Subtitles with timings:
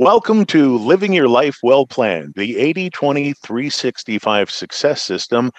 [0.00, 5.50] Welcome to Living Your Life Well Planned, the 80 20 365 success system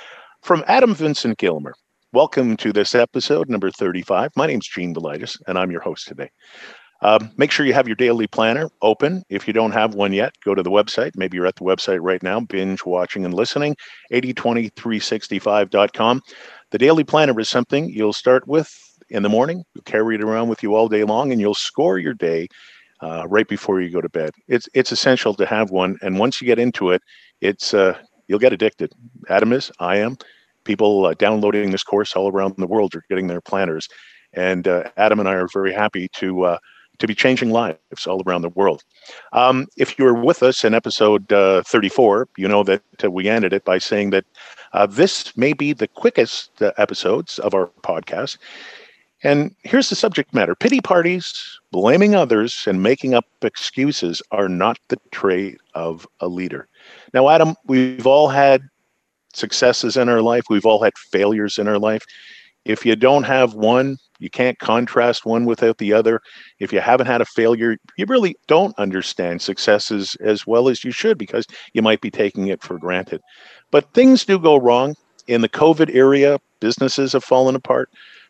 [0.44, 1.74] from Adam Vincent Gilmer.
[2.14, 4.32] Welcome to this episode, number 35.
[4.38, 6.30] My name is Gene Delitis, and I'm your host today.
[7.02, 9.24] Um, make sure you have your daily planner open.
[9.28, 11.18] If you don't have one yet, go to the website.
[11.18, 13.76] Maybe you're at the website right now, binge watching and listening,
[14.14, 16.22] 8020365.com.
[16.72, 18.74] The daily planner is something you'll start with
[19.10, 21.98] in the morning, you'll carry it around with you all day long, and you'll score
[21.98, 22.48] your day
[23.02, 24.32] uh, right before you go to bed.
[24.48, 27.02] It's it's essential to have one, and once you get into it,
[27.42, 27.98] it's uh,
[28.28, 28.94] you'll get addicted.
[29.30, 30.18] Adam is, I am.
[30.66, 33.88] People uh, downloading this course all around the world are getting their planners,
[34.34, 36.58] and uh, Adam and I are very happy to uh,
[37.00, 38.84] to be changing lives all around the world.
[39.32, 43.54] Um, if you were with us in episode uh, 34, you know that we ended
[43.54, 44.26] it by saying that
[44.90, 48.38] this may be the quickest episodes of our podcast
[49.24, 54.80] and here's the subject matter pity parties, blaming others, and making up excuses are not
[54.88, 56.68] the trait of a leader.
[57.14, 58.62] Now, Adam, we've all had
[59.34, 62.04] successes in our life, we've all had failures in our life.
[62.66, 66.22] If you don't have one, you can't contrast one without the other.
[66.60, 70.92] If you haven't had a failure, you really don't understand successes as well as you
[70.92, 73.22] should because you might be taking it for granted.
[73.72, 74.96] But things do go wrong.
[75.28, 77.90] In the COVID area, businesses have fallen apart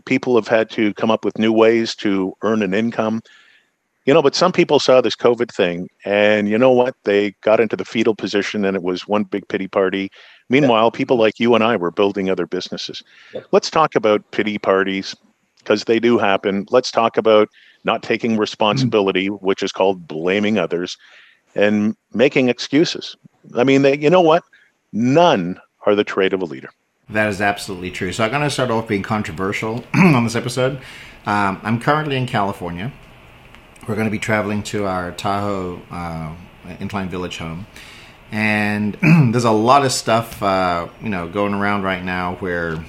[0.10, 3.22] people have had to come up with new ways to earn an income.
[4.06, 6.96] You know, but some people saw this COVID thing and you know what?
[7.04, 10.10] They got into the fetal position and it was one big pity party.
[10.50, 10.98] Meanwhile, yeah.
[10.98, 13.04] people like you and I were building other businesses.
[13.36, 13.42] Yeah.
[13.52, 15.16] Let's talk about pity parties
[15.60, 16.66] because they do happen.
[16.72, 17.50] Let's talk about
[17.84, 19.46] not taking responsibility, mm-hmm.
[19.46, 20.98] which is called blaming others,
[21.54, 23.16] and making excuses.
[23.56, 24.44] I mean, they, you know what?
[24.92, 26.72] None are the trait of a leader.
[27.10, 28.12] That is absolutely true.
[28.12, 30.80] So I'm going to start off being controversial on this episode.
[31.26, 32.92] Um, I'm currently in California.
[33.88, 36.36] We're going to be traveling to our Tahoe uh,
[36.80, 37.66] Incline Village home,
[38.32, 38.96] and
[39.34, 42.84] there's a lot of stuff uh, you know going around right now where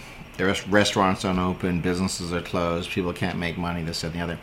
[0.68, 4.38] restaurants aren't open, businesses are closed, people can't make money, this and the other,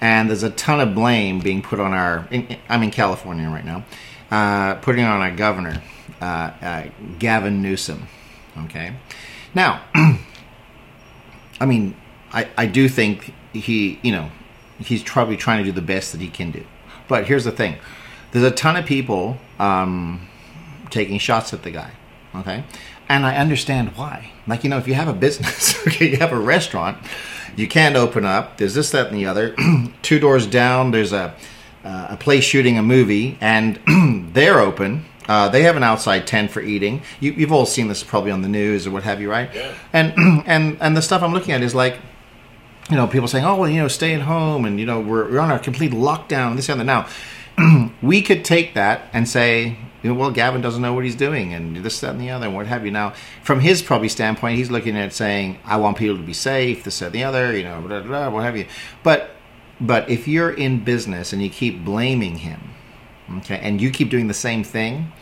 [0.00, 2.26] and there's a ton of blame being put on our.
[2.32, 3.84] In, I'm in California right now,
[4.32, 5.80] uh, putting on our governor,
[6.20, 6.88] uh, uh,
[7.20, 8.08] Gavin Newsom
[8.56, 8.94] Okay.
[9.54, 9.82] Now,
[11.60, 11.96] I mean,
[12.32, 14.30] I, I do think he, you know,
[14.78, 16.64] he's probably trying to do the best that he can do.
[17.08, 17.76] But here's the thing
[18.32, 20.28] there's a ton of people um,
[20.90, 21.92] taking shots at the guy.
[22.34, 22.64] Okay.
[23.08, 24.32] And I understand why.
[24.46, 26.98] Like, you know, if you have a business, okay, you have a restaurant,
[27.54, 28.56] you can't open up.
[28.56, 29.54] There's this, that, and the other.
[30.02, 31.34] Two doors down, there's a,
[31.84, 33.78] uh, a place shooting a movie, and
[34.34, 37.02] they're open uh, they have an outside tent for eating.
[37.20, 39.50] You, have all seen this probably on the news or what have you, right?
[39.54, 39.74] Yeah.
[39.92, 40.14] And
[40.46, 41.98] and and the stuff I'm looking at is like,
[42.90, 45.30] you know, people saying, "Oh, well, you know, stay at home," and you know, we're,
[45.30, 46.50] we're on a complete lockdown.
[46.50, 46.84] And this and that.
[46.84, 51.76] Now, we could take that and say, well, Gavin doesn't know what he's doing, and
[51.76, 52.90] this, that, and the other, and what have you.
[52.90, 56.84] Now, from his probably standpoint, he's looking at saying, "I want people to be safe,"
[56.84, 58.66] this, that, and the other, you know, blah, blah, blah, what have you.
[59.02, 59.30] But
[59.80, 62.73] but if you're in business and you keep blaming him
[63.38, 65.12] okay, and you keep doing the same thing,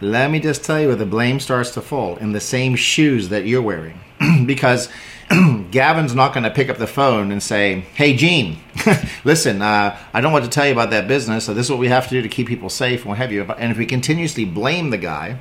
[0.00, 3.28] let me just tell you where the blame starts to fall in the same shoes
[3.28, 4.00] that you're wearing.
[4.46, 4.88] because
[5.70, 8.58] Gavin's not going to pick up the phone and say, Hey, Gene,
[9.24, 11.80] listen, uh, I don't want to tell you about that business, so this is what
[11.80, 13.42] we have to do to keep people safe and what have you.
[13.42, 15.40] And if we continuously blame the guy,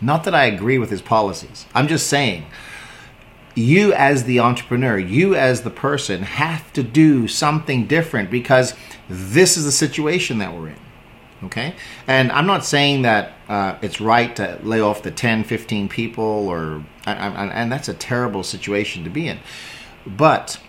[0.00, 2.46] not that I agree with his policies, I'm just saying,
[3.54, 8.74] you as the entrepreneur, you as the person have to do something different because
[9.08, 10.76] this is the situation that we're in.
[11.44, 11.74] Okay?
[12.06, 16.24] And I'm not saying that uh, it's right to lay off the 10, 15 people,
[16.24, 19.38] or and that's a terrible situation to be in.
[20.06, 20.60] But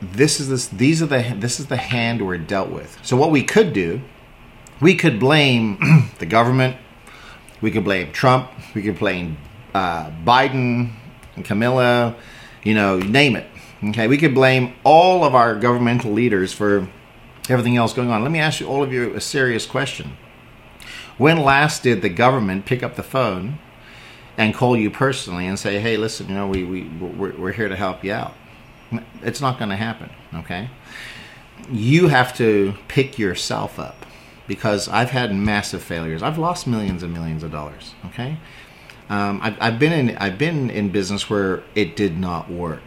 [0.00, 2.98] this is this these are the this is the hand we're dealt with.
[3.02, 4.00] So what we could do,
[4.80, 6.76] we could blame the government,
[7.60, 9.36] we could blame Trump, we could blame
[9.74, 10.92] uh, Biden
[11.36, 12.16] and Camilla,
[12.64, 13.46] you know, name it.
[13.84, 16.88] Okay, we could blame all of our governmental leaders for
[17.48, 18.22] everything else going on.
[18.22, 20.16] Let me ask you all of you a serious question.
[21.18, 23.58] When last did the government pick up the phone
[24.38, 27.68] and call you personally and say, "Hey, listen, you know, we we we're, we're here
[27.68, 28.34] to help you out"?
[29.22, 30.10] It's not going to happen.
[30.34, 30.70] Okay,
[31.70, 34.06] you have to pick yourself up
[34.46, 36.22] because I've had massive failures.
[36.22, 37.94] I've lost millions and millions of dollars.
[38.06, 38.38] Okay,
[39.08, 42.82] um, I've, I've been in I've been in business where it did not work.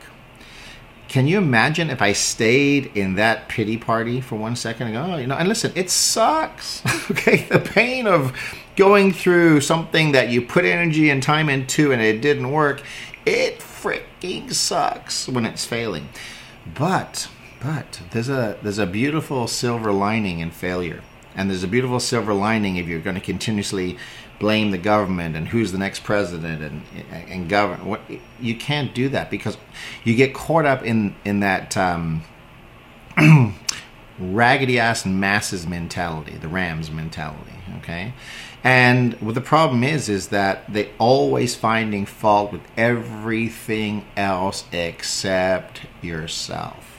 [1.15, 5.13] Can you imagine if I stayed in that pity party for one second and go,
[5.13, 6.83] oh, you know, and listen, it sucks.
[7.11, 8.37] okay, the pain of
[8.75, 12.81] going through something that you put energy and time into and it didn't work,
[13.25, 16.09] it freaking sucks when it's failing.
[16.77, 17.29] But
[17.63, 21.01] but there's a there's a beautiful silver lining in failure.
[21.33, 23.97] And there's a beautiful silver lining if you're going to continuously
[24.39, 27.85] blame the government and who's the next president and and govern.
[27.85, 28.01] What
[28.39, 29.57] you can't do that because
[30.03, 32.23] you get caught up in in that um,
[34.19, 37.51] raggedy ass masses mentality, the Rams mentality.
[37.77, 38.13] Okay,
[38.63, 45.81] and what the problem is is that they always finding fault with everything else except
[46.01, 46.95] yourself.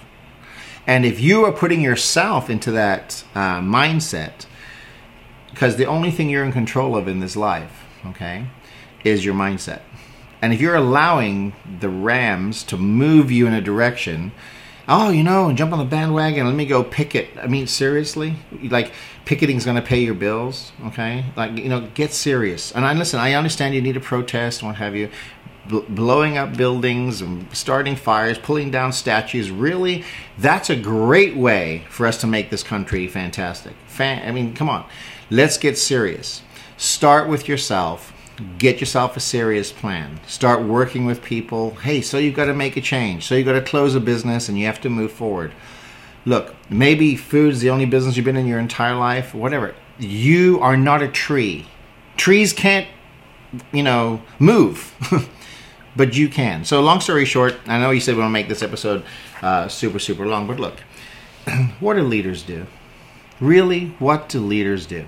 [0.86, 4.46] And if you are putting yourself into that uh, mindset,
[5.56, 8.44] because the only thing you're in control of in this life, okay,
[9.04, 9.80] is your mindset.
[10.42, 14.32] And if you're allowing the Rams to move you in a direction,
[14.86, 17.30] oh, you know, jump on the bandwagon, let me go picket.
[17.40, 18.34] I mean, seriously?
[18.64, 18.92] Like,
[19.24, 21.24] picketing's going to pay your bills, okay?
[21.36, 22.70] Like, you know, get serious.
[22.70, 25.08] And I listen, I understand you need to protest and what have you,
[25.68, 29.50] blowing up buildings and starting fires, pulling down statues.
[29.50, 30.04] Really,
[30.38, 33.74] that's a great way for us to make this country fantastic.
[33.86, 34.84] Fan- I mean, come on,
[35.30, 36.42] let's get serious.
[36.76, 38.12] Start with yourself.
[38.58, 40.20] Get yourself a serious plan.
[40.26, 41.74] Start working with people.
[41.76, 43.24] Hey, so you've got to make a change.
[43.24, 45.52] So you've got to close a business and you have to move forward.
[46.26, 49.74] Look, maybe food's the only business you've been in your entire life, whatever.
[49.98, 51.66] You are not a tree.
[52.18, 52.86] Trees can't,
[53.72, 54.92] you know, move.
[55.96, 56.64] but you can.
[56.64, 59.04] So, long story short, I know you said we want to make this episode
[59.42, 60.80] uh, super, super long, but look,
[61.80, 62.66] what do leaders do?
[63.40, 65.06] Really, what do leaders do?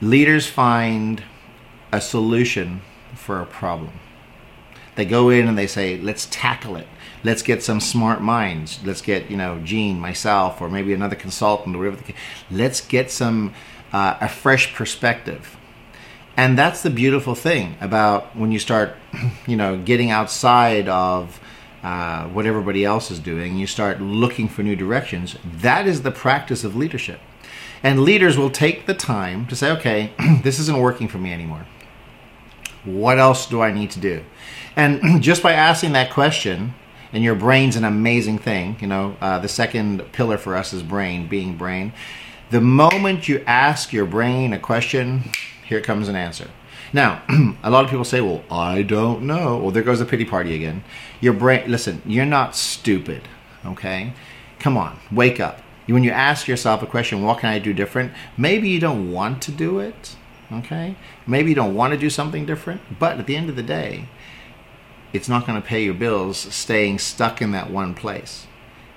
[0.00, 1.22] Leaders find
[1.92, 2.82] a solution
[3.14, 3.92] for a problem.
[4.96, 6.88] They go in and they say, let's tackle it.
[7.24, 8.80] Let's get some smart minds.
[8.84, 12.02] Let's get, you know, Gene, myself, or maybe another consultant, or whatever.
[12.50, 13.54] Let's get some,
[13.92, 15.56] uh, a fresh perspective
[16.38, 18.94] and that's the beautiful thing about when you start
[19.46, 21.38] you know getting outside of
[21.82, 26.10] uh, what everybody else is doing you start looking for new directions that is the
[26.10, 27.20] practice of leadership.
[27.80, 30.12] And leaders will take the time to say okay
[30.42, 31.66] this isn't working for me anymore.
[32.84, 34.24] What else do i need to do?
[34.76, 36.74] And just by asking that question
[37.12, 40.82] and your brain's an amazing thing you know uh, the second pillar for us is
[40.84, 41.92] brain being brain.
[42.50, 45.30] The moment you ask your brain a question
[45.68, 46.48] here comes an answer.
[46.94, 47.22] Now,
[47.62, 49.58] a lot of people say, well, I don't know.
[49.58, 50.82] Well, there goes the pity party again.
[51.20, 53.28] Your brain, listen, you're not stupid,
[53.66, 54.14] okay?
[54.58, 55.60] Come on, wake up.
[55.86, 58.12] When you ask yourself a question, what can I do different?
[58.36, 60.16] Maybe you don't want to do it,
[60.50, 60.96] okay?
[61.26, 64.06] Maybe you don't want to do something different, but at the end of the day,
[65.12, 68.46] it's not going to pay your bills staying stuck in that one place.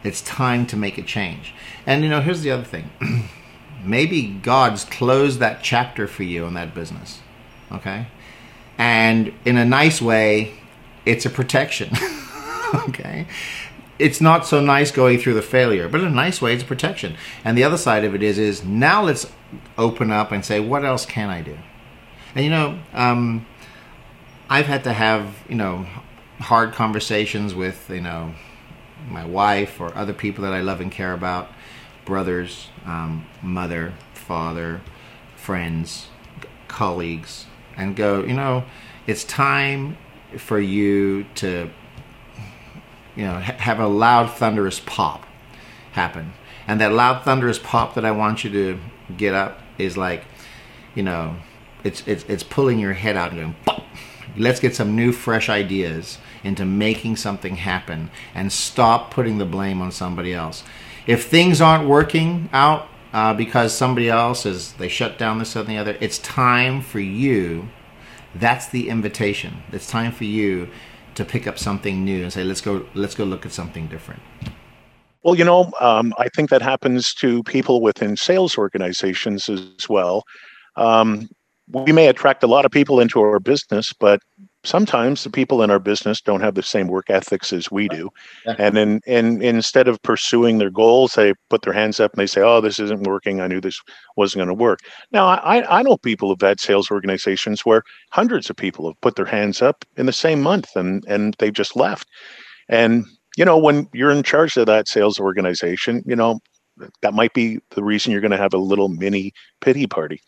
[0.03, 1.53] It's time to make a change.
[1.85, 2.89] And you know, here's the other thing.
[3.83, 7.19] maybe God's closed that chapter for you in that business.
[7.72, 8.07] Okay?
[8.78, 10.54] And in a nice way,
[11.06, 11.94] it's a protection.
[12.74, 13.28] okay?
[14.00, 16.66] It's not so nice going through the failure, but in a nice way, it's a
[16.66, 17.16] protection.
[17.44, 19.31] And the other side of it is, is now let's
[19.78, 21.57] open up and say, what else can I do?
[22.36, 23.45] And you know, um,
[24.50, 25.86] I've had to have you know
[26.39, 28.34] hard conversations with you know
[29.07, 31.50] my wife or other people that I love and care about
[32.06, 34.81] brothers, um, mother, father,
[35.36, 36.07] friends,
[36.68, 37.45] colleagues,
[37.77, 38.63] and go, you know,
[39.07, 39.98] it's time
[40.38, 41.69] for you to,
[43.15, 45.25] you know, ha- have a loud, thunderous pop
[45.94, 46.33] happen.
[46.68, 48.80] And that loud, thunderous pop that I want you to
[49.18, 50.24] get up is like,
[50.95, 51.36] you know,
[51.84, 53.84] it's it's it's pulling your head out and going, pop.
[54.38, 59.81] let's get some new, fresh ideas into making something happen and stop putting the blame
[59.81, 60.63] on somebody else
[61.08, 65.67] if things aren't working out uh, because somebody else is they shut down this and
[65.67, 67.70] the other, it's time for you.
[68.36, 69.63] That's the invitation.
[69.72, 70.70] It's time for you
[71.15, 74.22] to pick up something new and say, let's go, let's go look at something different.
[75.24, 80.24] Well, you know, um, I think that happens to people within sales organizations as well.
[80.77, 81.29] Um,
[81.67, 84.22] we may attract a lot of people into our business, but
[84.63, 88.10] sometimes the people in our business don't have the same work ethics as we do
[88.60, 92.27] and then and instead of pursuing their goals they put their hands up and they
[92.27, 93.41] say oh this isn't working.
[93.41, 93.82] I knew this
[94.18, 94.80] wasn't going to work.
[95.12, 99.15] Now i i know people who've had sales organizations where hundreds of people have put
[99.15, 102.08] their hands up in the same month and and they've just left.
[102.70, 103.06] And
[103.38, 106.39] you know when you're in charge of that sales organization you know
[107.01, 110.22] that might be the reason you're going to have a little mini pity party.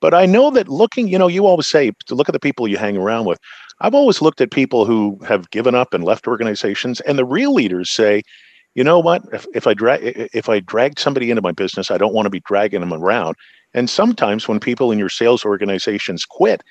[0.00, 2.68] But I know that looking, you know, you always say to look at the people
[2.68, 3.38] you hang around with.
[3.80, 7.52] I've always looked at people who have given up and left organizations, and the real
[7.52, 8.22] leaders say,
[8.74, 9.22] you know what?
[9.32, 10.00] If, if I drag
[10.32, 13.36] if I drag somebody into my business, I don't want to be dragging them around.
[13.72, 16.62] And sometimes when people in your sales organizations quit,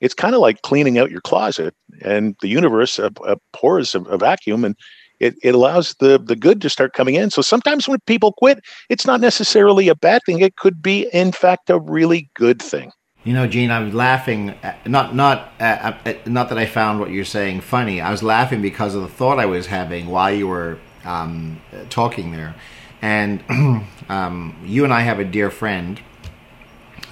[0.00, 4.00] it's kind of like cleaning out your closet, and the universe uh, uh, pours a,
[4.02, 4.74] a vacuum, and
[5.20, 7.30] it, it allows the the good to start coming in.
[7.30, 10.40] So sometimes when people quit, it's not necessarily a bad thing.
[10.40, 12.90] It could be, in fact, a really good thing.
[13.24, 14.54] You know, Gene, I was laughing.
[14.64, 15.92] At, not not uh,
[16.26, 18.00] not that I found what you're saying funny.
[18.00, 22.32] I was laughing because of the thought I was having while you were um, talking
[22.32, 22.56] there.
[23.00, 23.44] And
[24.08, 26.00] um, you and I have a dear friend,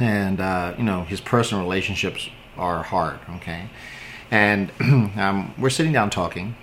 [0.00, 3.20] and uh, you know his personal relationships are hard.
[3.36, 3.70] Okay,
[4.32, 4.72] and
[5.16, 6.56] um, we're sitting down talking,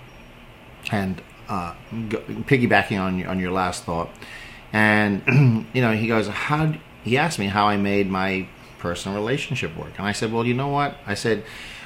[0.92, 4.10] and uh, piggybacking on on your last thought,
[4.74, 5.24] and
[5.74, 6.74] you know he goes, "How?"
[7.06, 10.54] He asked me how I made my personal relationship work, and I said, "Well, you
[10.54, 11.44] know what?" I said,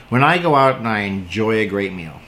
[0.09, 2.19] "When I go out and I enjoy a great meal,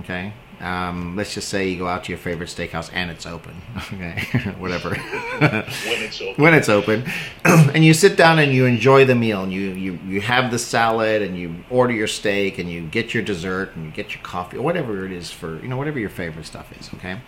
[0.00, 3.54] okay, um, let's just say you go out to your favorite steakhouse and it's open,
[3.92, 4.20] okay,
[4.58, 4.90] whatever.
[4.90, 5.64] when
[6.02, 6.42] it's open.
[6.42, 7.04] when it's open,
[7.44, 10.58] and you sit down and you enjoy the meal, and you, you you have the
[10.58, 14.22] salad, and you order your steak, and you get your dessert, and you get your
[14.22, 17.18] coffee, or whatever it is for you know whatever your favorite stuff is, okay,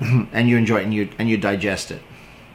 [0.32, 2.02] and you enjoy it, and you and you digest it.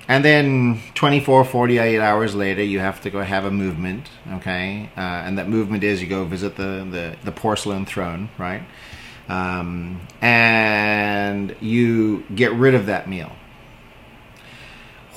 [0.10, 4.90] And then 24, 48 hours later, you have to go have a movement, okay?
[4.96, 8.64] Uh, and that movement is you go visit the, the, the porcelain throne, right?
[9.30, 13.32] um, and you get rid of that meal.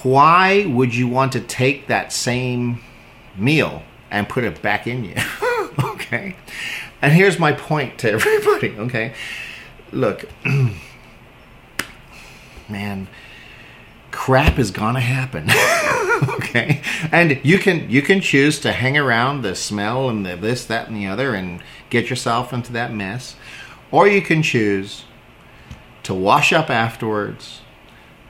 [0.03, 2.81] Why would you want to take that same
[3.37, 5.15] meal and put it back in you?
[5.85, 6.37] okay.
[7.03, 9.15] And here's my point to everybody, okay?
[9.93, 10.29] Look,
[12.69, 13.09] man,
[14.21, 15.49] crap is gonna happen.
[16.35, 16.83] okay?
[17.11, 20.89] And you can you can choose to hang around the smell and the this, that,
[20.89, 23.35] and the other and get yourself into that mess.
[23.91, 25.05] Or you can choose
[26.03, 27.63] to wash up afterwards,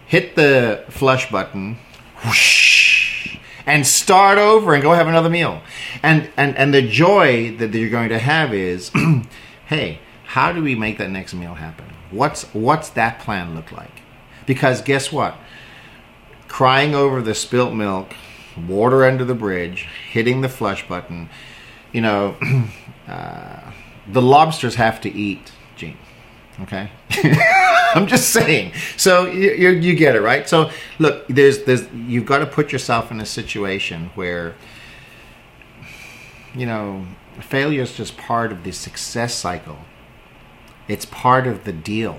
[0.06, 1.78] hit the flush button,
[2.24, 5.60] whoosh, and start over and go have another meal.
[6.04, 8.92] And and and the joy that you're going to have is,
[9.66, 11.86] hey, how do we make that next meal happen?
[12.12, 14.02] What's what's that plan look like?
[14.46, 15.36] Because guess what?
[16.50, 18.12] Crying over the spilt milk,
[18.68, 21.30] water under the bridge, hitting the flush button,
[21.92, 22.36] you know,
[23.08, 23.70] uh,
[24.08, 25.96] the lobsters have to eat, Gene.
[26.62, 26.90] Okay,
[27.94, 28.72] I'm just saying.
[28.96, 30.46] So you, you, you get it, right?
[30.48, 34.54] So look, there's there's you've got to put yourself in a situation where
[36.54, 37.06] you know
[37.40, 39.78] failure is just part of the success cycle.
[40.88, 42.18] It's part of the deal.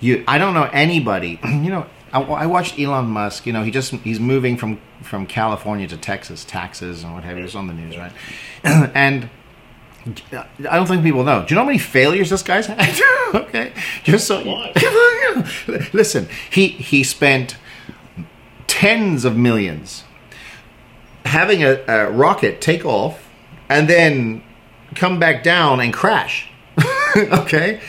[0.00, 1.38] You, I don't know anybody.
[1.44, 3.44] You know, I, I watched Elon Musk.
[3.44, 7.36] You know, he just he's moving from from California to Texas, taxes and what have
[7.36, 7.44] you.
[7.44, 8.12] It's on the news, right?
[8.64, 9.28] and
[10.32, 11.44] uh, I don't think people know.
[11.44, 13.00] Do you know how many failures this guy's had?
[13.34, 13.72] okay,
[14.04, 14.38] just so
[15.92, 17.56] listen, he he spent
[18.68, 20.04] tens of millions
[21.24, 23.28] having a, a rocket take off
[23.68, 24.42] and then
[24.94, 26.48] come back down and crash.
[27.16, 27.80] okay,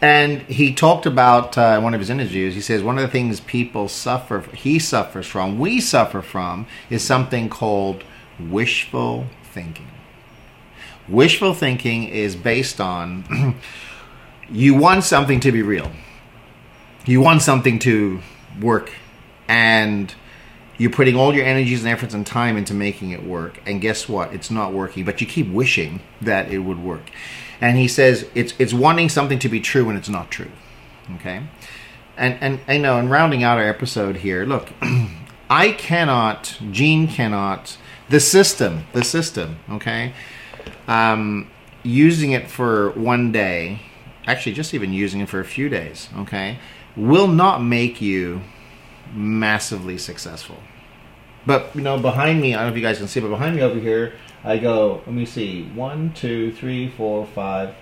[0.00, 2.54] and he talked about uh, one of his interviews.
[2.54, 7.02] He says one of the things people suffer, he suffers from, we suffer from, is
[7.02, 8.04] something called
[8.38, 9.88] wishful thinking.
[11.08, 13.56] Wishful thinking is based on
[14.50, 15.90] you want something to be real.
[17.06, 18.20] You want something to
[18.60, 18.92] work
[19.48, 20.14] and
[20.76, 24.08] you're putting all your energies and efforts and time into making it work and guess
[24.08, 27.10] what it's not working but you keep wishing that it would work
[27.60, 30.50] and he says it's it's wanting something to be true when it's not true
[31.14, 31.42] okay
[32.16, 34.70] and and I know in rounding out our episode here look
[35.50, 37.76] I cannot Gene cannot
[38.08, 40.12] the system the system okay
[40.86, 41.48] um,
[41.82, 43.80] using it for one day,
[44.26, 46.58] actually just even using it for a few days, okay,
[46.96, 48.42] will not make you
[49.14, 50.56] massively successful.
[51.46, 53.56] But you know, behind me, I don't know if you guys can see, but behind
[53.56, 54.14] me over here,
[54.48, 55.02] I go.
[55.04, 55.64] Let me see.
[55.74, 57.74] One, two, three, four, five.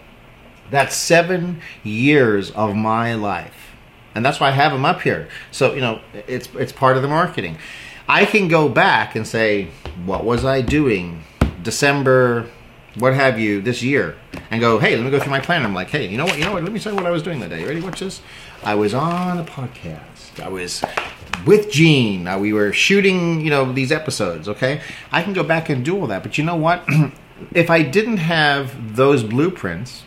[0.68, 3.70] That's seven years of my life,
[4.16, 5.28] and that's why I have them up here.
[5.52, 7.58] So you know, it's it's part of the marketing.
[8.08, 9.68] I can go back and say,
[10.04, 11.22] what was I doing
[11.62, 12.50] December
[12.98, 14.16] what have you this year
[14.50, 15.64] and go, hey, let me go through my plan.
[15.64, 16.38] I'm like, hey, you know what?
[16.38, 16.62] You know what?
[16.62, 17.64] Let me tell you what I was doing that day.
[17.64, 17.80] Ready?
[17.80, 18.22] Watch this.
[18.62, 20.42] I was on a podcast.
[20.42, 20.82] I was
[21.46, 22.26] with Gene.
[22.26, 24.48] Uh, we were shooting, you know, these episodes.
[24.48, 24.80] Okay,
[25.12, 26.22] I can go back and do all that.
[26.22, 26.84] But you know what?
[27.52, 30.04] if I didn't have those blueprints,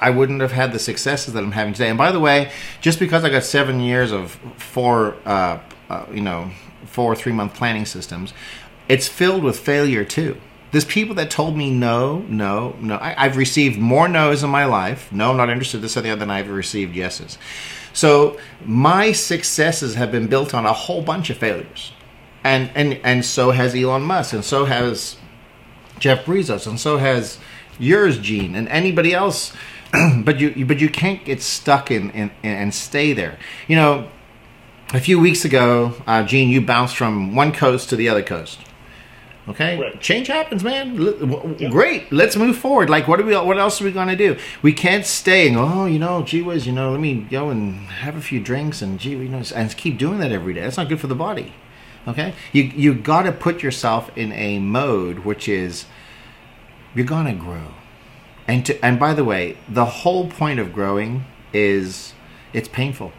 [0.00, 1.88] I wouldn't have had the successes that I'm having today.
[1.88, 6.22] And by the way, just because I got seven years of four, uh, uh, you
[6.22, 6.50] know,
[6.84, 8.32] four three month planning systems,
[8.88, 10.40] it's filled with failure too.
[10.72, 12.98] There's people that told me no, no, no.
[13.00, 15.10] I, have received more no's in my life.
[15.10, 17.38] No, I'm not interested this or the other than I've received yeses.
[17.92, 21.92] So my successes have been built on a whole bunch of failures.
[22.44, 25.16] And and and so has Elon Musk, and so has
[25.98, 27.36] Jeff Bezos, and so has
[27.78, 29.52] yours, Gene, and anybody else
[30.24, 33.38] but you but you can't get stuck in, in, in and stay there.
[33.66, 34.08] You know,
[34.94, 38.60] a few weeks ago, uh, Gene, you bounced from one coast to the other coast.
[39.48, 40.00] Okay, right.
[40.00, 41.00] change happens, man.
[41.58, 41.70] Yep.
[41.70, 42.90] Great, let's move forward.
[42.90, 43.34] Like, what are we?
[43.34, 44.36] What else are we gonna do?
[44.62, 45.64] We can't stay and go.
[45.64, 48.82] Oh, you know, gee whiz, you know, let me go and have a few drinks
[48.82, 50.60] and gee, you know, and keep doing that every day.
[50.60, 51.54] That's not good for the body.
[52.06, 55.86] Okay, you you got to put yourself in a mode which is
[56.94, 57.74] you're gonna grow,
[58.46, 62.12] and to and by the way, the whole point of growing is
[62.52, 63.12] it's painful.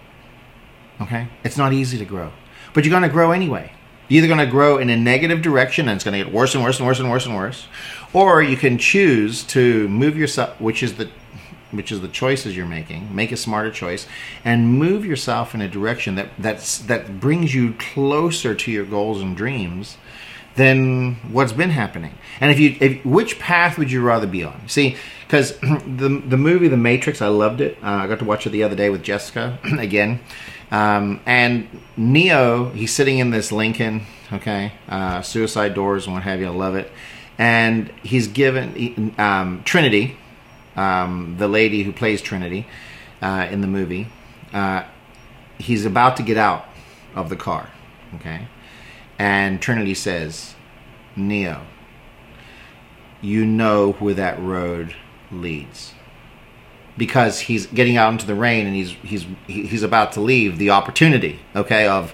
[1.00, 2.32] Okay, it's not easy to grow,
[2.74, 3.72] but you're gonna grow anyway.
[4.12, 6.62] Either going to grow in a negative direction and it's going to get worse and
[6.62, 7.66] worse and worse and worse and worse,
[8.12, 11.10] or you can choose to move yourself, which is the
[11.72, 13.16] which is the choices you're making.
[13.16, 14.06] Make a smarter choice
[14.44, 19.22] and move yourself in a direction that that's that brings you closer to your goals
[19.22, 19.98] and dreams
[20.56, 22.14] than what's been happening.
[22.42, 24.68] And if you, if, which path would you rather be on?
[24.68, 27.78] See, because the the movie The Matrix, I loved it.
[27.82, 30.20] Uh, I got to watch it the other day with Jessica again.
[30.72, 36.40] Um, and Neo, he's sitting in this Lincoln, okay, uh, suicide doors and what have
[36.40, 36.48] you.
[36.48, 36.90] I love it.
[37.38, 40.18] And he's given um, Trinity,
[40.76, 42.68] um, the lady who plays Trinity
[43.22, 44.08] uh, in the movie.
[44.54, 44.84] Uh,
[45.58, 46.66] he's about to get out
[47.16, 47.70] of the car,
[48.16, 48.48] okay,
[49.18, 50.56] and Trinity says,
[51.16, 51.62] "Neo,
[53.22, 54.96] you know where that road
[55.32, 55.94] leads."
[56.98, 60.70] Because he's getting out into the rain and he's he's he's about to leave the
[60.70, 62.14] opportunity okay of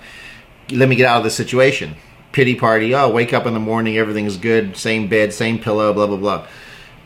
[0.72, 1.96] let me get out of this situation.
[2.32, 6.08] Pity party oh wake up in the morning everything's good same bed same pillow blah
[6.08, 6.48] blah blah.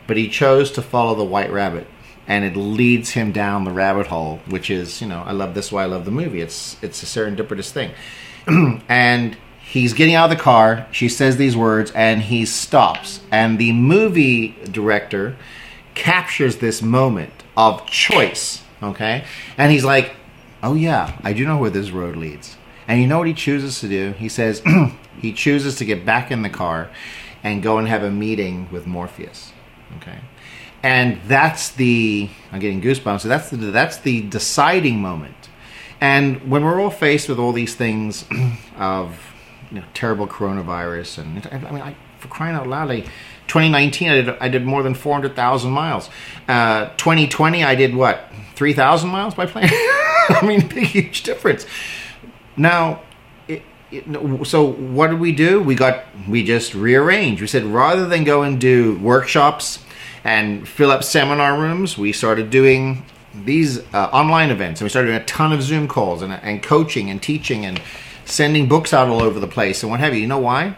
[0.06, 1.86] But he chose to follow the white rabbit
[2.26, 5.72] and it leads him down the rabbit hole which is you know i love this
[5.72, 6.40] why i love the movie.
[6.40, 7.92] It's it's a serendipitous thing.
[8.88, 13.20] And he's getting out of the car she says these words and he stops.
[13.30, 15.36] And the movie director
[15.94, 18.62] captures this moment of choice.
[18.82, 19.24] Okay,
[19.56, 20.14] and he's like,
[20.62, 22.56] "Oh yeah, I do know where this road leads."
[22.88, 24.12] And you know what he chooses to do?
[24.12, 24.62] He says
[25.20, 26.90] he chooses to get back in the car
[27.44, 29.52] and go and have a meeting with Morpheus.
[29.98, 30.18] Okay,
[30.82, 33.20] and that's the I'm getting goosebumps.
[33.20, 35.48] So that's the that's the deciding moment.
[36.00, 38.24] And when we're all faced with all these things
[38.76, 39.16] of
[39.70, 43.04] you know, terrible coronavirus, and I mean, I, for crying out loud, I
[43.52, 46.08] 2019, I did, I did more than 400,000 miles.
[46.48, 48.24] Uh, 2020, I did what?
[48.54, 49.68] 3,000 miles by plane?
[49.70, 51.66] I mean, big, huge difference.
[52.56, 53.02] Now,
[54.44, 55.60] so what did we do?
[55.60, 57.42] We got, we just rearranged.
[57.42, 59.84] We said rather than go and do workshops
[60.24, 64.80] and fill up seminar rooms, we started doing these uh, online events.
[64.80, 67.82] And we started doing a ton of Zoom calls and, and coaching and teaching and
[68.24, 70.22] sending books out all over the place and what have you.
[70.22, 70.74] You know why?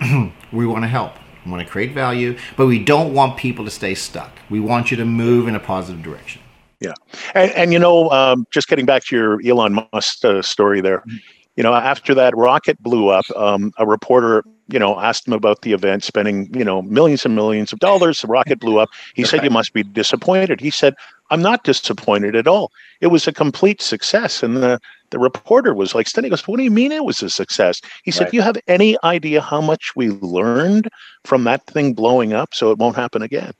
[0.50, 1.12] we want to help.
[1.44, 4.30] We want to create value, but we don't want people to stay stuck.
[4.50, 6.42] We want you to move in a positive direction.
[6.80, 6.94] Yeah,
[7.34, 11.00] and, and you know, um, just getting back to your Elon Musk uh, story there,
[11.00, 11.16] mm-hmm.
[11.56, 15.62] you know, after that rocket blew up, um, a reporter, you know, asked him about
[15.62, 18.20] the event, spending you know millions and millions of dollars.
[18.20, 18.88] The rocket blew up.
[19.14, 20.94] He said, "You must be disappointed." He said,
[21.30, 22.70] "I'm not disappointed at all.
[23.00, 24.80] It was a complete success." And the
[25.10, 28.10] the reporter was like, "He goes, what do you mean it was a success?" He
[28.10, 28.34] said, right.
[28.34, 30.88] "You have any idea how much we learned
[31.24, 33.52] from that thing blowing up, so it won't happen again?"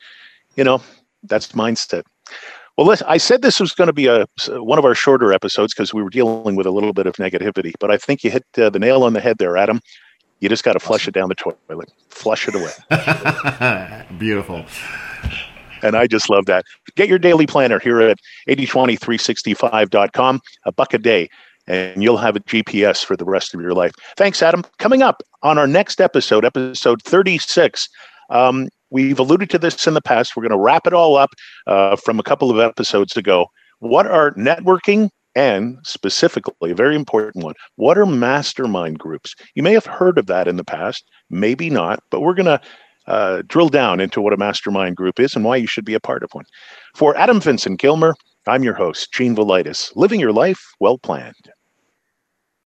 [0.56, 0.82] You know,
[1.24, 2.02] that's mindset.
[2.76, 5.74] Well, listen, I said this was going to be a one of our shorter episodes
[5.74, 8.46] because we were dealing with a little bit of negativity, but I think you hit
[8.56, 9.80] uh, the nail on the head there, Adam.
[10.40, 14.06] You just got to flush it down the toilet, flush it away.
[14.18, 14.64] Beautiful.
[15.82, 16.64] And I just love that.
[16.96, 21.28] Get your daily planner here at 8020365.com, a buck a day,
[21.66, 23.92] and you'll have a GPS for the rest of your life.
[24.16, 24.64] Thanks, Adam.
[24.78, 27.88] Coming up on our next episode, episode 36,
[28.30, 30.36] um, we've alluded to this in the past.
[30.36, 31.30] We're going to wrap it all up
[31.66, 33.46] uh, from a couple of episodes ago.
[33.78, 39.34] What are networking and specifically, a very important one, what are mastermind groups?
[39.54, 42.60] You may have heard of that in the past, maybe not, but we're going to
[43.06, 46.00] uh, drill down into what a mastermind group is and why you should be a
[46.00, 46.44] part of one.
[46.94, 48.14] For Adam Vincent Gilmer,
[48.46, 51.50] I'm your host, Gene Velitis, living your life well planned.